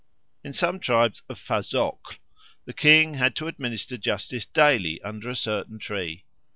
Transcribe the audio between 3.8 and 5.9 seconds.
justice daily under a certain